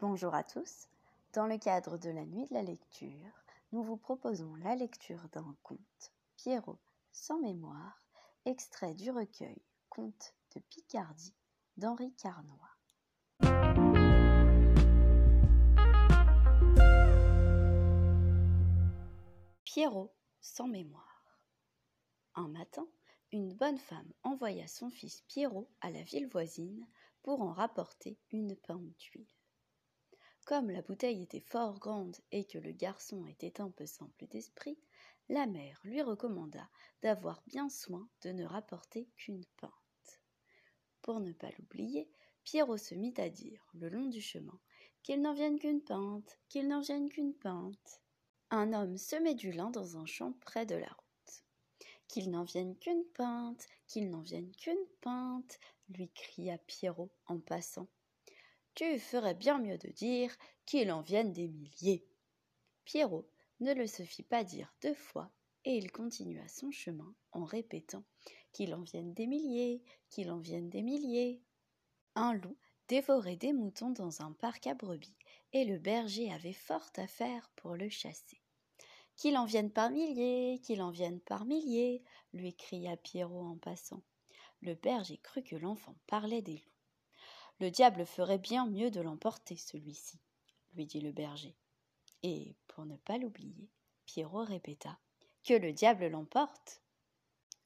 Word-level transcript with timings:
Bonjour 0.00 0.32
à 0.32 0.44
tous. 0.44 0.86
Dans 1.32 1.48
le 1.48 1.58
cadre 1.58 1.98
de 1.98 2.08
la 2.08 2.24
nuit 2.24 2.46
de 2.46 2.54
la 2.54 2.62
lecture, 2.62 3.42
nous 3.72 3.82
vous 3.82 3.96
proposons 3.96 4.54
la 4.62 4.76
lecture 4.76 5.28
d'un 5.32 5.56
conte, 5.64 6.12
Pierrot 6.36 6.78
sans 7.10 7.40
mémoire, 7.40 8.06
extrait 8.44 8.94
du 8.94 9.10
recueil 9.10 9.60
Contes 9.88 10.36
de 10.54 10.60
Picardie 10.60 11.34
d'Henri 11.76 12.14
Carnois. 12.14 12.76
Pierrot 19.64 20.14
sans 20.40 20.68
mémoire. 20.68 21.40
Un 22.36 22.46
matin, 22.46 22.86
une 23.32 23.52
bonne 23.52 23.78
femme 23.78 24.12
envoya 24.22 24.68
son 24.68 24.90
fils 24.90 25.22
Pierrot 25.22 25.68
à 25.80 25.90
la 25.90 26.04
ville 26.04 26.28
voisine 26.28 26.86
pour 27.24 27.42
en 27.42 27.52
rapporter 27.52 28.16
une 28.30 28.54
pinte 28.54 28.96
d'huile. 28.96 29.26
Comme 30.48 30.70
la 30.70 30.80
bouteille 30.80 31.24
était 31.24 31.40
fort 31.40 31.78
grande 31.78 32.16
et 32.32 32.46
que 32.46 32.56
le 32.56 32.72
garçon 32.72 33.26
était 33.26 33.60
un 33.60 33.68
peu 33.68 33.84
simple 33.84 34.26
d'esprit, 34.28 34.78
la 35.28 35.46
mère 35.46 35.78
lui 35.84 36.00
recommanda 36.00 36.70
d'avoir 37.02 37.42
bien 37.46 37.68
soin 37.68 38.08
de 38.22 38.30
ne 38.30 38.46
rapporter 38.46 39.10
qu'une 39.18 39.44
pinte. 39.58 40.22
Pour 41.02 41.20
ne 41.20 41.32
pas 41.32 41.50
l'oublier, 41.58 42.10
Pierrot 42.44 42.78
se 42.78 42.94
mit 42.94 43.12
à 43.18 43.28
dire, 43.28 43.62
le 43.74 43.90
long 43.90 44.06
du 44.06 44.22
chemin, 44.22 44.58
qu'il 45.02 45.20
n'en 45.20 45.34
vienne 45.34 45.58
qu'une 45.58 45.82
pinte, 45.82 46.38
qu'il 46.48 46.66
n'en 46.66 46.80
vienne 46.80 47.10
qu'une 47.10 47.34
pinte. 47.34 48.00
Un 48.48 48.72
homme 48.72 48.96
semait 48.96 49.34
du 49.34 49.52
lin 49.52 49.68
dans 49.68 49.98
un 49.98 50.06
champ 50.06 50.32
près 50.32 50.64
de 50.64 50.76
la 50.76 50.88
route. 50.88 51.44
Qu'il 52.08 52.30
n'en 52.30 52.44
vienne 52.44 52.74
qu'une 52.78 53.04
pinte, 53.12 53.66
qu'il 53.86 54.08
n'en 54.08 54.22
vienne 54.22 54.50
qu'une 54.52 54.86
pinte, 55.02 55.60
lui 55.90 56.08
cria 56.08 56.56
Pierrot 56.56 57.10
en 57.26 57.38
passant. 57.38 57.90
Tu 58.78 59.00
ferais 59.00 59.34
bien 59.34 59.58
mieux 59.58 59.76
de 59.76 59.88
dire 59.88 60.32
qu'il 60.64 60.92
en 60.92 61.00
vienne 61.00 61.32
des 61.32 61.48
milliers. 61.48 62.06
Pierrot 62.84 63.28
ne 63.58 63.74
le 63.74 63.88
se 63.88 64.04
fit 64.04 64.22
pas 64.22 64.44
dire 64.44 64.72
deux 64.82 64.94
fois, 64.94 65.32
et 65.64 65.76
il 65.76 65.90
continua 65.90 66.46
son 66.46 66.70
chemin 66.70 67.12
en 67.32 67.44
répétant 67.44 68.04
qu'il 68.52 68.72
en 68.76 68.82
vienne 68.82 69.12
des 69.14 69.26
milliers, 69.26 69.82
qu'il 70.10 70.30
en 70.30 70.38
vienne 70.38 70.70
des 70.70 70.82
milliers. 70.82 71.42
Un 72.14 72.34
loup 72.34 72.56
dévorait 72.86 73.34
des 73.34 73.52
moutons 73.52 73.90
dans 73.90 74.22
un 74.22 74.30
parc 74.30 74.68
à 74.68 74.74
brebis, 74.74 75.16
et 75.52 75.64
le 75.64 75.78
berger 75.78 76.30
avait 76.30 76.52
fort 76.52 76.92
à 76.98 77.08
faire 77.08 77.50
pour 77.56 77.74
le 77.74 77.88
chasser. 77.88 78.40
Qu'il 79.16 79.36
en 79.38 79.44
vienne 79.44 79.72
par 79.72 79.90
milliers, 79.90 80.60
qu'il 80.62 80.82
en 80.82 80.92
vienne 80.92 81.18
par 81.18 81.46
milliers, 81.46 82.04
lui 82.32 82.54
cria 82.54 82.96
Pierrot 82.96 83.44
en 83.44 83.56
passant. 83.56 84.04
Le 84.62 84.74
berger 84.76 85.18
crut 85.18 85.44
que 85.44 85.56
l'enfant 85.56 85.96
parlait 86.06 86.42
des 86.42 86.58
loups. 86.58 86.77
Le 87.60 87.70
diable 87.70 88.06
ferait 88.06 88.38
bien 88.38 88.66
mieux 88.66 88.90
de 88.90 89.00
l'emporter, 89.00 89.56
celui-ci, 89.56 90.20
lui 90.74 90.86
dit 90.86 91.00
le 91.00 91.10
berger. 91.12 91.56
Et, 92.22 92.54
pour 92.68 92.86
ne 92.86 92.96
pas 92.96 93.18
l'oublier, 93.18 93.68
Pierrot 94.06 94.44
répéta 94.44 94.98
Que 95.44 95.54
le 95.54 95.72
diable 95.72 96.06
l'emporte. 96.06 96.82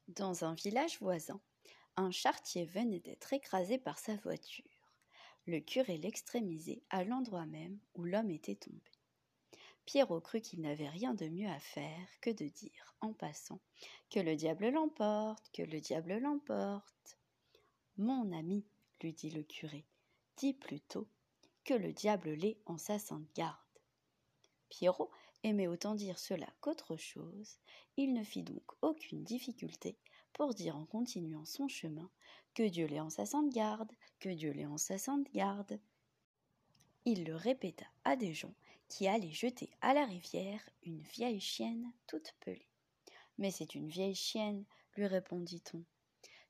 Dans 0.08 0.44
un 0.44 0.54
village 0.54 0.98
voisin, 1.00 1.40
un 1.96 2.10
chartier 2.10 2.64
venait 2.64 3.00
d'être 3.00 3.32
écrasé 3.32 3.78
par 3.78 3.98
sa 3.98 4.16
voiture. 4.16 4.64
Le 5.46 5.60
curé 5.60 5.98
l'extrémisait 5.98 6.82
à 6.90 7.04
l'endroit 7.04 7.46
même 7.46 7.78
où 7.94 8.04
l'homme 8.04 8.30
était 8.30 8.54
tombé. 8.54 8.80
Pierrot 9.84 10.20
crut 10.20 10.42
qu'il 10.42 10.60
n'avait 10.60 10.88
rien 10.88 11.12
de 11.12 11.28
mieux 11.28 11.48
à 11.48 11.58
faire 11.58 12.08
que 12.20 12.30
de 12.30 12.46
dire, 12.46 12.94
en 13.00 13.12
passant, 13.12 13.60
que 14.10 14.20
le 14.20 14.36
diable 14.36 14.70
l'emporte, 14.70 15.50
que 15.52 15.62
le 15.62 15.80
diable 15.80 16.18
l'emporte. 16.18 17.18
Mon 17.98 18.32
ami, 18.32 18.64
lui 19.02 19.12
dit 19.12 19.30
le 19.30 19.42
curé, 19.42 19.84
dis 20.36 20.54
plutôt 20.54 21.08
que 21.64 21.74
le 21.74 21.92
diable 21.92 22.30
l'est 22.30 22.58
en 22.66 22.78
sa 22.78 22.98
sainte 22.98 23.28
garde. 23.34 23.58
Pierrot 24.68 25.10
aimait 25.42 25.66
autant 25.66 25.94
dire 25.94 26.18
cela 26.18 26.48
qu'autre 26.60 26.96
chose, 26.96 27.58
il 27.96 28.14
ne 28.14 28.24
fit 28.24 28.42
donc 28.42 28.64
aucune 28.80 29.24
difficulté 29.24 29.98
pour 30.32 30.54
dire 30.54 30.76
en 30.76 30.86
continuant 30.86 31.44
son 31.44 31.68
chemin 31.68 32.10
que 32.54 32.62
Dieu 32.62 32.86
l'est 32.86 33.00
en 33.00 33.10
sa 33.10 33.26
sainte 33.26 33.52
garde, 33.52 33.92
que 34.20 34.28
Dieu 34.28 34.52
l'est 34.52 34.66
en 34.66 34.78
sa 34.78 34.98
sainte 34.98 35.30
garde. 35.32 35.78
Il 37.04 37.24
le 37.24 37.34
répéta 37.34 37.86
à 38.04 38.16
des 38.16 38.32
gens 38.32 38.54
qui 38.88 39.08
allaient 39.08 39.32
jeter 39.32 39.70
à 39.80 39.94
la 39.94 40.04
rivière 40.04 40.68
une 40.82 41.00
vieille 41.00 41.40
chienne 41.40 41.92
toute 42.06 42.34
pelée. 42.40 42.68
Mais 43.38 43.50
c'est 43.50 43.74
une 43.74 43.88
vieille 43.88 44.14
chienne, 44.14 44.64
lui 44.96 45.06
répondit-on. 45.06 45.82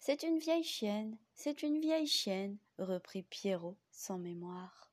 C'est 0.00 0.24
une 0.24 0.38
vieille 0.38 0.64
chienne, 0.64 1.16
c'est 1.42 1.64
une 1.64 1.80
vieille 1.80 2.06
chienne, 2.06 2.56
reprit 2.78 3.25
Pierrot 3.25 3.76
sans 3.91 4.16
mémoire. 4.16 4.92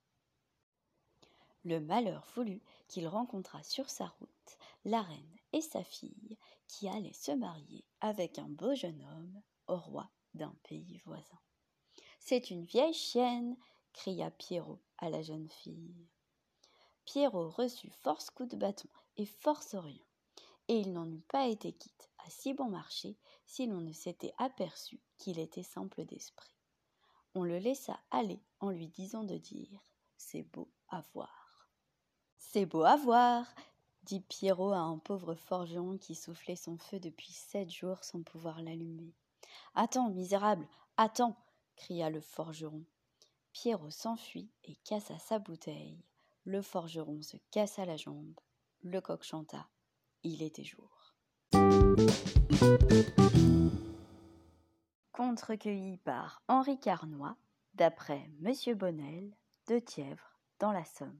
Le 1.64 1.80
malheur 1.80 2.26
voulut 2.34 2.64
qu'il 2.88 3.08
rencontra 3.08 3.62
sur 3.62 3.88
sa 3.88 4.08
route 4.08 4.58
la 4.84 5.04
reine 5.04 5.38
et 5.54 5.62
sa 5.62 5.84
fille 5.84 6.40
qui 6.68 6.90
allaient 6.90 7.14
se 7.14 7.32
marier 7.32 7.86
avec 8.02 8.40
un 8.40 8.50
beau 8.50 8.74
jeune 8.74 9.00
homme 9.04 9.44
au 9.68 9.78
roi 9.78 10.10
d'un 10.34 10.56
pays 10.64 11.00
voisin. 11.06 11.40
C'est 12.20 12.50
une 12.50 12.66
vieille 12.66 12.96
chienne, 12.96 13.56
cria 13.94 14.32
Pierrot 14.32 14.82
à 14.98 15.12
la 15.12 15.22
jeune 15.22 15.50
fille. 15.50 16.08
Pierrot 17.06 17.52
reçut 17.52 17.92
force 17.92 18.32
coups 18.32 18.50
de 18.50 18.58
bâton 18.58 18.90
et 19.18 19.28
force 19.28 19.76
rien, 19.76 20.02
et 20.68 20.80
il 20.80 20.94
n'en 20.94 21.12
eût 21.12 21.26
pas 21.30 21.46
été 21.46 21.74
quitte 21.74 22.10
si 22.30 22.54
bon 22.54 22.70
marché 22.70 23.18
si 23.46 23.68
l'on 23.68 23.82
ne 23.82 23.92
s'était 23.92 24.34
aperçu 24.38 25.00
qu'il 25.18 25.40
était 25.40 25.64
simple 25.64 26.06
d'esprit. 26.06 26.56
On 27.36 27.44
le 27.44 27.58
laissa 27.58 28.00
aller 28.12 28.40
en 28.60 28.70
lui 28.70 28.88
disant 28.88 29.24
de 29.24 29.38
dire 29.38 29.82
C'est 30.18 30.44
beau 30.44 30.70
à 30.90 31.02
voir. 31.14 31.70
C'est 32.38 32.66
beau 32.66 32.84
à 32.84 32.96
voir, 32.96 33.46
dit 34.04 34.22
Pierrot 34.22 34.72
à 34.72 34.80
un 34.80 34.98
pauvre 34.98 35.36
forgeron 35.36 35.98
qui 35.98 36.16
soufflait 36.16 36.56
son 36.56 36.78
feu 36.78 37.00
depuis 37.00 37.32
sept 37.32 37.70
jours 37.70 38.04
sans 38.04 38.24
pouvoir 38.24 38.62
l'allumer. 38.62 39.14
Attends, 39.76 40.10
misérable, 40.10 40.68
attends 40.98 41.36
cria 41.76 42.10
le 42.10 42.22
forgeron. 42.22 42.84
Pierrot 43.54 43.92
s'enfuit 43.92 44.50
et 44.66 44.76
cassa 44.84 45.18
sa 45.18 45.40
bouteille. 45.40 46.04
Le 46.44 46.62
forgeron 46.62 47.22
se 47.22 47.38
cassa 47.52 47.86
la 47.86 47.98
jambe. 47.98 48.40
Le 48.82 49.02
coq 49.02 49.24
chanta. 49.24 49.68
Il 50.24 50.42
était 50.42 50.64
jour. 50.64 51.09
Conte 55.12 55.42
recueilli 55.42 55.98
par 55.98 56.42
Henri 56.48 56.80
Carnois, 56.80 57.36
d'après 57.74 58.30
Monsieur 58.40 58.76
Bonnel, 58.76 59.32
de 59.68 59.80
Thièvres, 59.80 60.40
dans 60.60 60.72
la 60.72 60.86
Somme. 60.86 61.20